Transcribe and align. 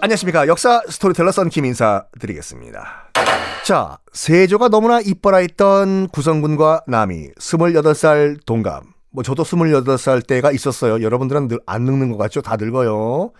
안녕하십니까. 0.00 0.46
역사 0.46 0.82
스토리텔러 0.88 1.32
썬킴 1.32 1.64
인사드리겠습니다. 1.64 3.10
자, 3.64 3.98
세조가 4.12 4.68
너무나 4.68 5.00
이뻐라 5.00 5.38
했던 5.38 6.08
구성군과 6.08 6.82
남이 6.86 7.32
28살 7.38 8.44
동갑. 8.46 8.84
뭐 9.10 9.24
저도 9.24 9.42
28살 9.42 10.26
때가 10.26 10.52
있었어요. 10.52 11.02
여러분들은 11.02 11.48
늘 11.48 11.58
안 11.66 11.82
늙는 11.84 12.10
것 12.12 12.18
같죠? 12.18 12.42
다 12.42 12.56
늙어요. 12.56 13.32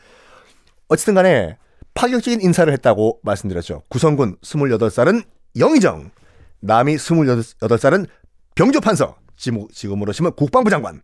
어쨌든 0.88 1.14
간에 1.14 1.58
파격적인 1.95 2.40
인사를 2.40 2.73
했다고 2.73 3.20
말씀드렸죠. 3.23 3.82
구성군 3.88 4.36
28살은 4.43 5.23
영의정, 5.59 6.11
남이 6.61 6.96
28살은 6.96 8.07
병조판서, 8.54 9.16
지금으로 9.36 10.12
치면 10.12 10.32
국방부 10.34 10.70
장관, 10.70 11.02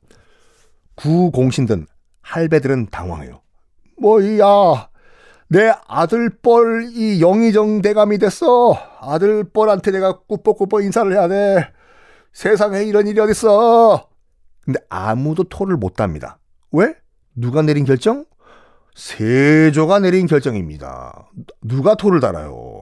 구공신 0.96 1.66
등 1.66 1.86
할배들은 2.22 2.88
당황해요. 2.90 3.40
뭐야, 3.98 4.88
내 5.52 5.70
아들뻘 5.86 6.92
이 6.94 7.20
영의정 7.20 7.82
대감이 7.82 8.16
됐어. 8.16 8.72
아들뻘한테 9.00 9.90
내가 9.90 10.20
꾸벅꾸벅 10.20 10.82
인사를 10.82 11.12
해야 11.12 11.28
돼. 11.28 11.70
세상에 12.32 12.84
이런 12.84 13.06
일이 13.06 13.20
어딨어. 13.20 14.08
근데 14.64 14.80
아무도 14.88 15.44
토를 15.44 15.76
못 15.76 15.94
답니다. 15.94 16.38
왜? 16.70 16.94
누가 17.34 17.60
내린 17.60 17.84
결정? 17.84 18.24
세조가 18.94 19.98
내린 19.98 20.26
결정입니다. 20.26 21.28
누가 21.60 21.96
토를 21.96 22.20
달아요? 22.20 22.80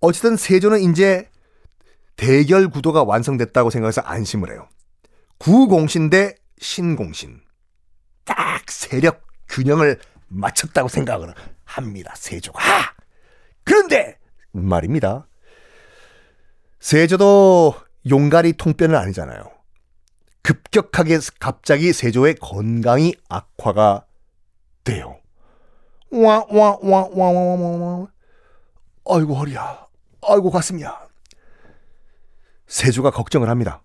어쨌든 0.00 0.36
세조는 0.36 0.78
이제 0.82 1.28
대결 2.14 2.68
구도가 2.68 3.02
완성됐다고 3.02 3.70
생각해서 3.70 4.00
안심을 4.02 4.52
해요. 4.52 4.68
구공신 5.38 6.08
대 6.08 6.36
신공신. 6.60 7.40
딱 8.24 8.62
세력 8.70 9.22
균형을 9.48 9.98
맞췄다고 10.28 10.88
생각을 10.88 11.34
합니다. 11.64 12.12
세조가. 12.16 12.60
그런데 13.64 14.18
말입니다. 14.52 15.26
세조도 16.80 17.74
용가리 18.08 18.52
통뼈는 18.54 18.94
아니잖아요. 18.96 19.50
급격하게 20.42 21.18
갑자기 21.40 21.92
세조의 21.92 22.36
건강이 22.36 23.14
악화가 23.28 24.06
돼요. 24.84 25.20
와 26.10 26.44
와 26.48 26.78
와 26.80 27.08
와 27.10 27.30
와 27.30 27.56
와 27.56 28.00
와. 28.00 28.06
아이고 29.10 29.34
허리야. 29.34 29.86
아이고 30.22 30.50
가슴이야. 30.50 31.06
세조가 32.66 33.10
걱정을 33.10 33.48
합니다. 33.50 33.82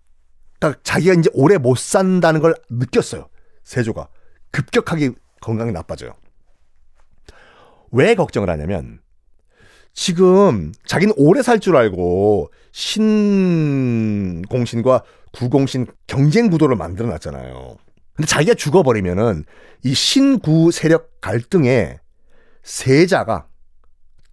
딱 0.59 0.81
자기가 0.83 1.13
이제 1.15 1.29
오래 1.33 1.57
못 1.57 1.77
산다는 1.77 2.39
걸 2.41 2.55
느꼈어요. 2.69 3.27
세조가 3.63 4.07
급격하게 4.51 5.11
건강이 5.41 5.71
나빠져요. 5.73 6.15
왜 7.93 8.15
걱정을 8.15 8.49
하냐면 8.49 8.99
지금 9.93 10.73
자기는 10.85 11.13
오래 11.17 11.41
살 11.43 11.59
줄 11.59 11.77
알고 11.77 12.51
신공신과 14.41 15.03
구공신 15.31 15.85
경쟁 16.07 16.49
구도를 16.49 16.75
만들어 16.75 17.07
놨잖아요. 17.07 17.77
근데 18.15 18.27
자기가 18.27 18.55
죽어버리면은 18.55 19.45
이 19.83 19.93
신구 19.93 20.71
세력 20.71 21.21
갈등에 21.21 21.99
세자가 22.63 23.47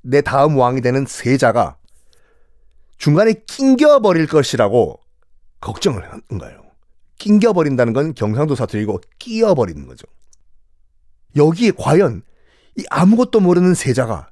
내 0.03 0.23
다음 0.23 0.57
왕이 0.57 0.81
되는 0.81 1.05
세자가 1.07 1.77
중간에 2.97 3.35
낑겨 3.47 4.01
버릴 4.01 4.27
것이라고 4.27 4.99
걱정을 5.61 6.11
한 6.11 6.23
거예요. 6.39 6.63
낑겨 7.19 7.53
버린다는 7.53 7.93
건 7.93 8.15
경상도 8.15 8.55
사투리고 8.55 9.01
끼어 9.19 9.55
버리는 9.55 9.87
거죠. 9.87 10.07
여기에 11.37 11.73
과연 11.77 12.23
이 12.77 12.85
아무것도 12.91 13.41
모르는 13.41 13.75
세자가 13.75 14.29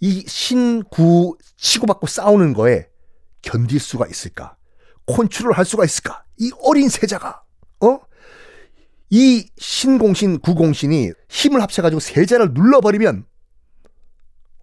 이 0.00 0.24
신구 0.26 1.36
치고받고 1.56 2.06
싸우는 2.06 2.54
거에 2.54 2.88
견딜 3.42 3.80
수가 3.80 4.06
있을까? 4.06 4.56
콘트롤 5.06 5.52
할 5.52 5.64
수가 5.64 5.84
있을까? 5.84 6.24
이 6.38 6.50
어린 6.60 6.88
세자가, 6.88 7.42
어? 7.80 8.00
이 9.10 9.48
신공신, 9.58 10.40
구공신이 10.40 11.12
힘을 11.28 11.60
합쳐가지고 11.60 12.00
세자를 12.00 12.52
눌러버리면 12.54 13.26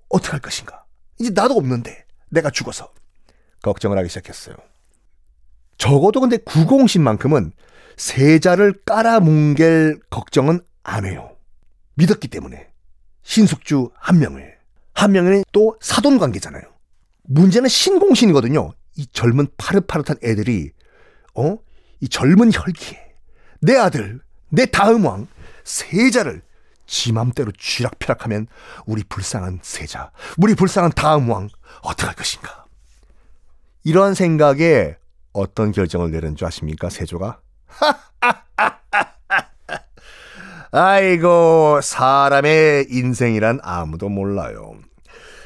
어떡할 0.09 0.39
것인가? 0.39 0.85
이제 1.19 1.31
나도 1.34 1.56
없는데 1.56 2.06
내가 2.29 2.50
죽어서 2.50 2.91
걱정을 3.62 3.97
하기 4.00 4.09
시작했어요. 4.09 4.56
적어도 5.78 6.19
근데 6.19 6.38
구공신만큼은 6.38 7.51
세자를 7.97 8.81
깔아뭉갤 8.85 10.00
걱정은 10.09 10.62
안 10.84 11.06
해요. 11.06 11.35
믿었기 11.95 12.28
때문에 12.29 12.69
신숙주 13.24 13.91
한 13.96 14.19
명을 14.19 14.57
한 14.94 15.12
명은 15.12 15.44
또 15.52 15.78
사돈 15.81 16.18
관계잖아요. 16.18 16.62
문제는 17.24 17.69
신공신이거든요. 17.69 18.72
이 18.96 19.07
젊은 19.07 19.47
파릇파릇한 19.57 20.18
애들이 20.24 20.72
어? 21.35 21.57
이 22.02 22.09
젊은 22.09 22.52
혈기에 22.52 23.00
내 23.62 23.75
아들, 23.78 24.19
내 24.50 24.66
다음 24.66 25.06
왕 25.06 25.28
세자를 25.63 26.41
지 26.85 27.13
맘대로 27.13 27.52
쥐락펴락하면 27.52 28.47
우리 28.85 29.03
불쌍한 29.03 29.59
세자, 29.62 30.12
우리 30.38 30.56
불쌍한 30.56 30.91
다음 30.96 31.30
왕 31.30 31.47
어떡할 31.84 32.16
것인가? 32.16 32.66
이런 33.84 34.16
생각에 34.16 34.97
어떤 35.31 35.72
결정을 35.72 36.12
내린 36.12 36.36
줄 36.36 36.47
아십니까? 36.47 36.90
세조가? 36.90 37.40
아이고, 40.72 41.80
사람의 41.81 42.88
인생이란 42.90 43.59
아무도 43.63 44.07
몰라요. 44.09 44.75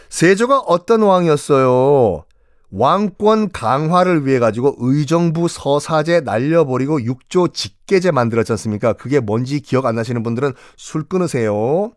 세조가 0.09 0.59
어떤 0.59 1.01
왕이었어요? 1.01 2.25
왕권 2.72 3.51
강화를 3.51 4.25
위해 4.25 4.39
가지고 4.39 4.75
의정부 4.79 5.47
서사제 5.47 6.22
날려버리고 6.22 7.03
육조 7.03 7.50
직계제 7.50 8.11
만들었지 8.11 8.51
않습니까? 8.53 8.94
그게 8.94 9.19
뭔지 9.19 9.59
기억 9.59 9.85
안 9.85 9.95
나시는 9.95 10.23
분들은 10.23 10.53
술 10.75 11.03
끊으세요. 11.03 11.91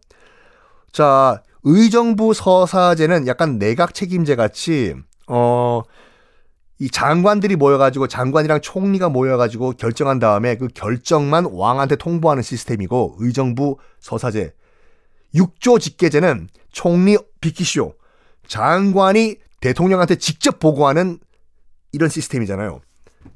자, 0.93 1.43
의정부 1.65 2.33
서사제는 2.33 3.27
약간 3.27 3.59
내각 3.59 3.95
책임제 3.95 4.37
같이 4.37 4.95
어, 5.27 5.83
이 6.79 6.91
장관들이 6.91 7.57
모여가지고 7.57 8.07
장관이랑 8.07 8.61
총리가 8.61 9.09
모여가지고 9.09 9.73
결정한 9.73 10.19
다음에 10.19 10.57
그 10.57 10.69
결정만 10.69 11.47
왕한테 11.51 11.97
통보하는 11.97 12.43
시스템이고 12.43 13.17
의정부 13.19 13.79
서사제. 14.01 14.53
6조 15.35 15.81
직계제는 15.81 16.49
총리 16.73 17.17
비키쇼 17.41 17.95
장관이 18.47 19.37
대통령한테 19.61 20.17
직접 20.17 20.59
보고하는 20.59 21.19
이런 21.93 22.11
시스템이잖아요. 22.11 22.81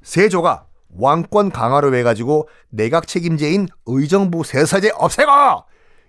세조가 0.02 0.66
왕권 0.96 1.50
강화를 1.50 1.94
해 1.94 2.02
가지고 2.02 2.48
내각 2.68 3.06
책임제인 3.06 3.68
의정부 3.86 4.44
세사제 4.44 4.90
없애고! 4.94 5.64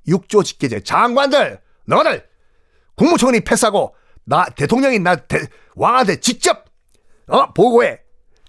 6조 0.08 0.44
직계제. 0.44 0.82
장관들 0.82 1.62
너희들! 1.86 2.26
국무총리 2.96 3.42
패스하고 3.42 3.96
나 4.26 4.46
대통령이 4.46 5.00
나 5.00 5.16
대, 5.16 5.40
왕한테 5.76 6.20
직접 6.20 6.66
어 7.32 7.54
보고해 7.54 8.00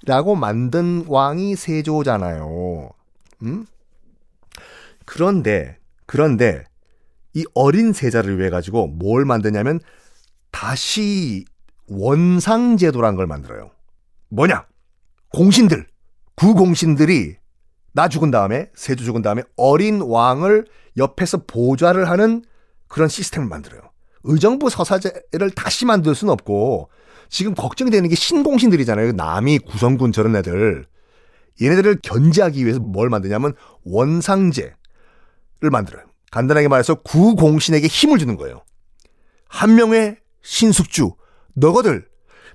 라고 0.04 0.34
만든 0.34 1.04
왕이 1.06 1.56
세조잖아요. 1.56 2.90
음? 3.42 3.66
그런데 5.04 5.78
그런데 6.06 6.64
이 7.34 7.44
어린 7.54 7.92
세자를 7.92 8.38
위해 8.38 8.50
가지고 8.50 8.88
뭘 8.88 9.24
만드냐면 9.24 9.80
다시 10.50 11.44
원상 11.86 12.76
제도란 12.76 13.16
걸 13.16 13.26
만들어요. 13.26 13.70
뭐냐? 14.28 14.66
공신들, 15.30 15.86
구공신들이 16.36 17.36
나 17.92 18.08
죽은 18.08 18.30
다음에, 18.30 18.70
세조 18.74 19.04
죽은 19.04 19.22
다음에 19.22 19.42
어린 19.56 20.00
왕을 20.00 20.66
옆에서 20.96 21.44
보좌를 21.46 22.08
하는 22.08 22.42
그런 22.88 23.08
시스템을 23.08 23.48
만들어요. 23.48 23.80
의정부 24.24 24.70
서사제를 24.70 25.50
다시 25.54 25.84
만들 25.84 26.14
수는 26.14 26.32
없고, 26.32 26.90
지금 27.32 27.54
걱정이 27.54 27.90
되는 27.90 28.10
게 28.10 28.14
신공신들이잖아요. 28.14 29.12
남이 29.12 29.60
구성군 29.60 30.12
저런 30.12 30.36
애들. 30.36 30.86
얘네들을 31.60 32.00
견제하기 32.02 32.62
위해서 32.62 32.78
뭘 32.78 33.08
만드냐면 33.08 33.54
원상제를 33.84 34.74
만들어요. 35.70 36.04
간단하게 36.30 36.68
말해서 36.68 36.96
구공신에게 36.96 37.86
힘을 37.86 38.18
주는 38.18 38.36
거예요. 38.36 38.62
한 39.48 39.74
명의 39.76 40.18
신숙주, 40.42 41.14
너거들 41.54 42.06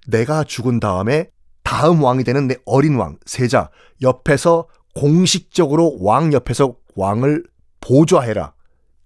내가 0.08 0.44
죽은 0.44 0.80
다음에 0.80 1.32
다음 1.64 2.04
왕이 2.04 2.24
되는 2.24 2.48
내 2.48 2.58
어린 2.66 2.98
왕, 2.98 3.18
세자 3.26 3.72
옆에서 4.04 4.68
공식적으로 4.94 5.98
왕 6.02 6.34
옆에서 6.34 6.76
왕을 6.96 7.46
보좌해라. 7.82 8.54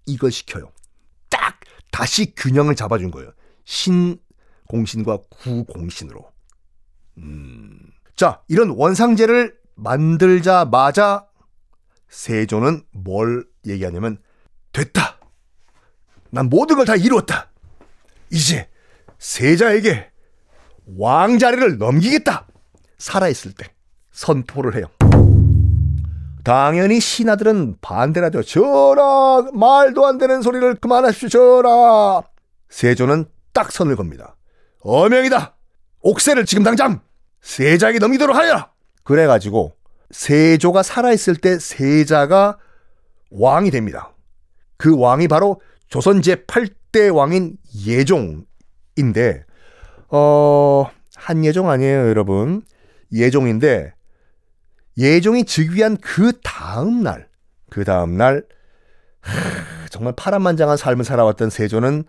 이걸 0.06 0.32
시켜요. 0.32 0.70
딱 1.30 1.60
다시 1.92 2.36
균형을 2.36 2.76
잡아준 2.76 3.10
거예요. 3.12 3.32
신 3.64 4.18
공신과 4.76 5.18
구공신으로. 5.30 6.32
음. 7.18 7.78
자, 8.16 8.42
이런 8.48 8.70
원상제를 8.70 9.54
만들자마자 9.76 11.28
세조는 12.08 12.84
뭘 12.92 13.46
얘기하냐면 13.68 14.18
됐다. 14.72 15.18
난 16.30 16.48
모든 16.50 16.78
걸 16.78 16.86
다 16.86 16.96
이루었다. 16.96 17.50
이제 18.32 18.70
세자에게 19.20 20.10
왕자리를 20.98 21.78
넘기겠다. 21.78 22.48
살아있을 22.98 23.52
때 23.54 23.74
선포를 24.12 24.76
해요. 24.76 24.86
당연히 26.44 27.00
신하들은 27.00 27.78
반대를 27.82 28.28
하죠. 28.28 28.42
전하, 28.44 29.48
말도 29.54 30.06
안 30.08 30.18
되는 30.18 30.42
소리를 30.42 30.76
그만하십시오, 30.76 31.30
전하. 31.30 32.24
세조는 32.70 33.26
딱 33.54 33.72
선을 33.72 33.96
겁니다. 33.96 34.36
어명이다. 34.82 35.56
옥새를 36.02 36.46
지금 36.46 36.64
당장 36.64 37.02
세자에게 37.42 38.00
넘기도록 38.00 38.36
하여라. 38.36 38.72
그래가지고 39.04 39.76
세조가 40.12 40.84
살아있을 40.84 41.36
때 41.38 41.58
세자가 41.60 42.58
왕이 43.32 43.72
됩니다. 43.72 44.14
그 44.78 44.98
왕이 44.98 45.28
바로 45.28 45.62
조선 45.88 46.22
제8대 46.22 47.14
왕인 47.16 47.58
예종인데, 47.86 49.46
어, 50.10 50.86
한예종 51.16 51.70
아니에요, 51.70 52.08
여러분. 52.10 52.64
예종인데, 53.12 53.94
예종이 54.98 55.46
즉위한 55.46 55.98
그 55.98 56.40
다음 56.44 57.04
날, 57.04 57.28
그 57.70 57.84
다음날, 57.84 58.44
정말 59.90 60.14
파란만장한 60.16 60.78
삶을 60.78 61.06
살아왔던 61.06 61.50
세조는 61.50 62.04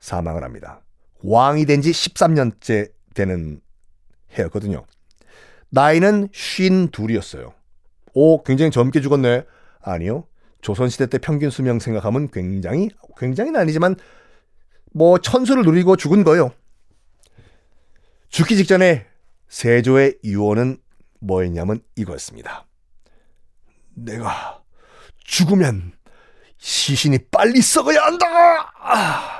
사망을 0.00 0.44
합니다. 0.44 0.82
왕이 1.22 1.66
된 1.66 1.80
지 1.82 1.90
13년째 1.90 2.92
되는 3.14 3.60
해였거든요. 4.38 4.84
나이는 5.70 6.28
쉰 6.32 6.88
둘이었어요. 6.90 7.52
오, 8.14 8.42
굉장히 8.42 8.70
젊게 8.70 9.00
죽었네. 9.00 9.44
아니요. 9.82 10.26
조선시대 10.62 11.06
때 11.06 11.18
평균 11.18 11.50
수명 11.50 11.78
생각하면 11.78 12.30
굉장히, 12.30 12.90
굉장히는 13.16 13.58
아니지만, 13.60 13.96
뭐, 14.92 15.18
천수를 15.18 15.62
누리고 15.62 15.96
죽은 15.96 16.24
거예요. 16.24 16.52
죽기 18.28 18.56
직전에 18.56 19.06
세조의 19.48 20.18
유언은 20.24 20.78
뭐였냐면 21.20 21.80
이거였습니다. 21.96 22.66
내가 23.94 24.62
죽으면 25.24 25.92
시신이 26.58 27.18
빨리 27.30 27.60
썩어야 27.62 28.02
한다! 28.02 29.39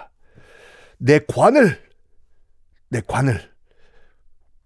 아, 1.00 1.04
내 1.04 1.18
관을, 1.26 1.80
내 2.90 3.00
관을 3.06 3.50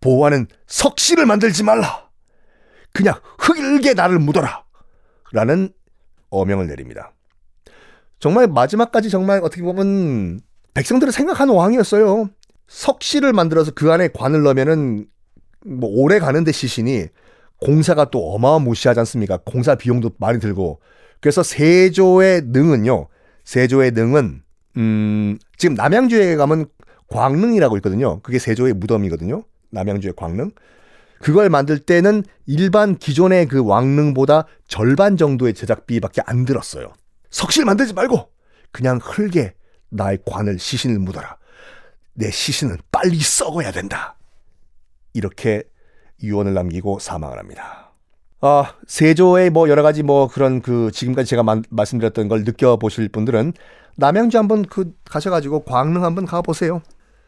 보호하는 0.00 0.46
석실을 0.66 1.26
만들지 1.26 1.62
말라. 1.62 2.10
그냥 2.92 3.14
흙일게 3.38 3.94
나를 3.94 4.18
묻어라. 4.18 4.64
라는 5.32 5.72
어명을 6.30 6.66
내립니다. 6.66 7.12
정말 8.18 8.46
마지막까지 8.46 9.10
정말 9.10 9.40
어떻게 9.42 9.62
보면 9.62 10.40
백성들을 10.74 11.12
생각하는 11.12 11.54
왕이었어요. 11.54 12.30
석실을 12.68 13.32
만들어서 13.32 13.72
그 13.72 13.92
안에 13.92 14.08
관을 14.08 14.42
넣으면은 14.42 15.06
뭐 15.64 15.90
오래 15.90 16.18
가는데 16.18 16.52
시신이 16.52 17.06
공사가 17.60 18.04
또 18.06 18.34
어마무시하지 18.34 19.00
않습니까? 19.00 19.38
공사 19.44 19.74
비용도 19.74 20.12
많이 20.18 20.38
들고. 20.38 20.80
그래서 21.20 21.42
세조의 21.42 22.42
능은요. 22.46 23.08
세조의 23.44 23.92
능은 23.92 24.43
음, 24.76 25.38
지금 25.56 25.74
남양주에 25.74 26.36
가면 26.36 26.66
광릉이라고 27.08 27.76
있거든요. 27.78 28.20
그게 28.20 28.38
세조의 28.38 28.74
무덤이거든요. 28.74 29.44
남양주의 29.70 30.14
광릉. 30.16 30.50
그걸 31.20 31.48
만들 31.48 31.78
때는 31.78 32.22
일반 32.46 32.96
기존의 32.96 33.46
그 33.48 33.64
왕릉보다 33.64 34.46
절반 34.68 35.16
정도의 35.16 35.54
제작비밖에 35.54 36.22
안 36.26 36.44
들었어요. 36.44 36.92
석실 37.30 37.64
만들지 37.64 37.94
말고 37.94 38.28
그냥 38.70 38.98
흙에 39.02 39.54
나의 39.90 40.18
관을 40.26 40.58
시신을 40.58 40.98
묻어라. 40.98 41.38
내 42.14 42.30
시신은 42.30 42.78
빨리 42.90 43.18
썩어야 43.18 43.72
된다. 43.72 44.16
이렇게 45.14 45.62
유언을 46.22 46.54
남기고 46.54 46.98
사망을 46.98 47.38
합니다. 47.38 47.92
아, 48.40 48.74
세조의 48.86 49.50
뭐 49.50 49.68
여러 49.70 49.82
가지 49.82 50.02
뭐 50.02 50.28
그런 50.28 50.60
그 50.60 50.90
지금까지 50.92 51.30
제가 51.30 51.42
마, 51.42 51.62
말씀드렸던 51.70 52.28
걸 52.28 52.44
느껴보실 52.44 53.08
분들은 53.08 53.54
남양주 53.96 54.36
한번 54.38 54.64
그 54.64 54.92
가셔가지고 55.04 55.64
광릉 55.64 56.04
한번 56.04 56.26
가보세요. 56.26 56.82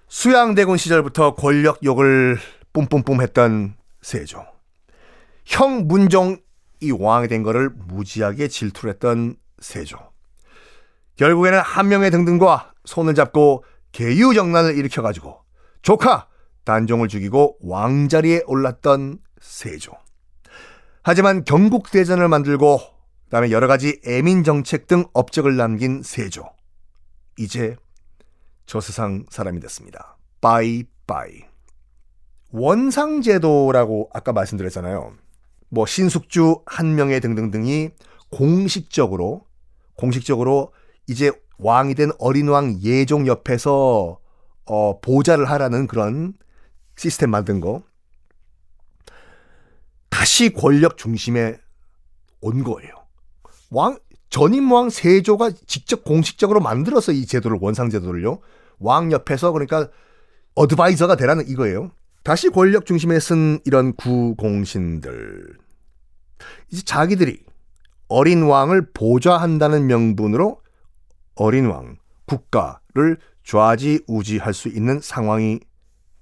수양대군 0.08 0.76
시절부터 0.76 1.34
권력욕을 1.34 2.38
뿜뿜뿜 2.72 3.20
했던 3.20 3.76
세조. 4.02 4.44
형 5.44 5.86
문종이 5.86 6.38
왕이 6.98 7.28
된 7.28 7.42
거를 7.42 7.70
무지하게 7.70 8.48
질투를 8.48 8.94
했던 8.94 9.36
세조. 9.60 9.96
결국에는 11.16 11.60
한 11.60 11.88
명의 11.88 12.10
등등과 12.10 12.72
손을 12.84 13.14
잡고 13.14 13.64
개유정난을 13.92 14.76
일으켜가지고 14.76 15.40
조카 15.82 16.28
단종을 16.64 17.08
죽이고 17.08 17.56
왕자리에 17.60 18.42
올랐던 18.46 19.18
세조. 19.40 19.92
하지만 21.02 21.44
경국대전을 21.44 22.28
만들고 22.28 22.80
그다음에 23.24 23.50
여러 23.50 23.66
가지 23.66 24.00
애민 24.04 24.44
정책 24.44 24.86
등 24.86 25.04
업적을 25.14 25.56
남긴 25.56 26.02
세조. 26.02 26.55
이제 27.38 27.76
저 28.66 28.80
세상 28.80 29.24
사람이 29.30 29.60
됐습니다. 29.60 30.16
빠이빠이. 30.40 31.42
원상제도라고 32.50 34.10
아까 34.12 34.32
말씀드렸잖아요. 34.32 35.14
뭐 35.68 35.86
신숙주 35.86 36.62
한 36.66 36.94
명의 36.94 37.20
등등등이 37.20 37.90
공식적으로 38.30 39.46
공식적으로 39.96 40.72
이제 41.06 41.30
왕이 41.58 41.94
된 41.94 42.10
어린 42.18 42.48
왕 42.48 42.80
예종 42.82 43.26
옆에서 43.26 44.20
어, 44.66 45.00
보좌를 45.00 45.48
하라는 45.50 45.86
그런 45.86 46.34
시스템 46.96 47.30
만든 47.30 47.60
거. 47.60 47.82
다시 50.08 50.52
권력 50.52 50.96
중심에 50.96 51.58
온 52.40 52.64
거예요. 52.64 52.92
왕 53.70 53.98
전임 54.28 54.70
왕 54.72 54.90
세조가 54.90 55.52
직접 55.66 56.04
공식적으로 56.04 56.60
만들어서 56.60 57.12
이 57.12 57.26
제도를 57.26 57.58
원상 57.60 57.90
제도를요. 57.90 58.40
왕 58.78 59.12
옆에서 59.12 59.52
그러니까 59.52 59.88
어드바이저가 60.54 61.16
되라는 61.16 61.48
이거예요. 61.48 61.90
다시 62.22 62.48
권력 62.50 62.86
중심에 62.86 63.20
쓴 63.20 63.60
이런 63.64 63.94
구공신들 63.94 65.56
이제 66.70 66.82
자기들이 66.82 67.44
어린 68.08 68.42
왕을 68.42 68.92
보좌한다는 68.92 69.86
명분으로 69.86 70.60
어린 71.36 71.66
왕 71.66 71.98
국가를 72.26 73.18
좌지우지할 73.44 74.54
수 74.54 74.68
있는 74.68 75.00
상황이 75.00 75.60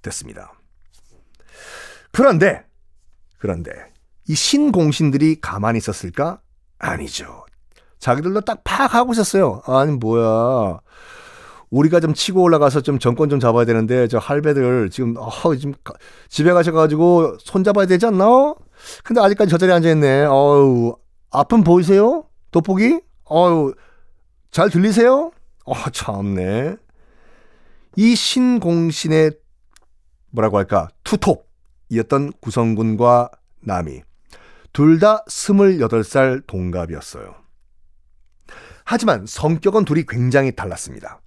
됐습니다. 0.01 0.53
그런데 2.11 2.63
그런데 3.39 3.71
이 4.27 4.35
신공신들이 4.35 5.41
가만히 5.41 5.77
있었을까? 5.77 6.41
아니죠. 6.77 7.45
자기들도 8.05 8.41
딱 8.41 8.63
파악하고 8.63 9.13
있었어요. 9.13 9.63
아니 9.65 9.93
뭐야. 9.93 10.79
우리가 11.71 11.99
좀 11.99 12.13
치고 12.13 12.43
올라가서 12.43 12.81
좀 12.81 12.99
정권 12.99 13.29
좀 13.29 13.39
잡아야 13.39 13.65
되는데 13.65 14.07
저 14.07 14.19
할배들 14.19 14.91
지금 14.91 15.15
어, 15.17 15.31
지금 15.55 15.73
집에 16.29 16.53
가셔 16.53 16.71
가지고 16.71 17.35
손 17.39 17.63
잡아야 17.63 17.87
되지 17.87 18.05
않나? 18.05 18.53
근데 19.03 19.21
아직까지 19.21 19.49
저 19.49 19.57
자리에 19.57 19.73
앉아 19.73 19.89
있네. 19.89 20.25
어우 20.25 20.95
아픔 21.31 21.63
보이세요? 21.63 22.25
돋보기? 22.51 23.01
어우 23.23 23.73
잘 24.51 24.69
들리세요? 24.69 25.31
어 25.65 25.73
참네. 25.91 26.75
이 27.95 28.15
신공신의 28.15 29.31
뭐라고 30.29 30.59
할까 30.59 30.89
투톱이었던 31.03 32.33
구성군과 32.39 33.31
남이 33.61 34.03
둘다 34.73 35.25
28살 35.25 36.45
동갑이었어요. 36.45 37.44
하지만 38.85 39.25
성격은 39.25 39.83
둘이 39.83 40.05
굉장히 40.07 40.55
달랐습니다. 40.55 41.19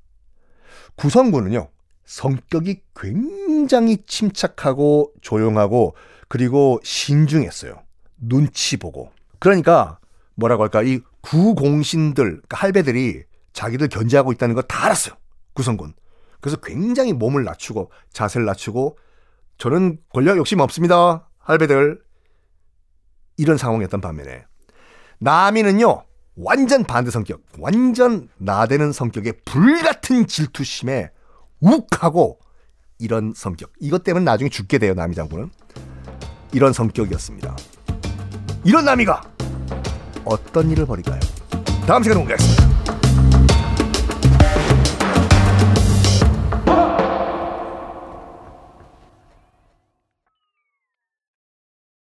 구성군은요, 0.96 1.68
성격이 2.04 2.82
굉장히 2.96 3.98
침착하고 4.06 5.12
조용하고 5.20 5.94
그리고 6.28 6.80
신중했어요. 6.82 7.82
눈치 8.16 8.76
보고. 8.76 9.10
그러니까 9.38 9.98
뭐라고 10.34 10.62
할까, 10.62 10.82
이 10.82 11.00
구공신들, 11.20 12.24
그러니까 12.24 12.56
할배들이 12.56 13.24
자기들 13.52 13.88
견제하고 13.88 14.32
있다는 14.32 14.54
걸 14.54 14.62
다 14.62 14.86
알았어요. 14.86 15.14
구성군. 15.52 15.94
그래서 16.40 16.56
굉장히 16.58 17.12
몸을 17.12 17.42
낮추고 17.44 17.90
자세를 18.12 18.46
낮추고 18.46 18.96
저는 19.58 19.98
권력 20.10 20.36
욕심 20.36 20.60
없습니다. 20.60 21.28
할배들. 21.38 22.00
이런 23.36 23.56
상황이었던 23.56 24.00
반면에 24.00 24.44
나미는요. 25.18 26.04
완전 26.40 26.84
반대 26.84 27.10
성격, 27.10 27.40
완전 27.58 28.28
나대는 28.38 28.92
성격의 28.92 29.34
불같은 29.44 30.28
질투심에 30.28 31.10
욱하고 31.60 32.38
이런 33.00 33.32
성격. 33.34 33.72
이것 33.80 34.04
때문에 34.04 34.24
나중에 34.24 34.48
죽게 34.48 34.78
돼요, 34.78 34.94
남이 34.94 35.16
장군은. 35.16 35.50
이런 36.52 36.72
성격이었습니다. 36.72 37.56
이런 38.64 38.84
남이가 38.84 39.20
어떤 40.24 40.70
일을 40.70 40.86
벌일까요? 40.86 41.20
다음 41.86 42.02
시간에 42.02 42.20
공개하겠습니다. 42.20 42.57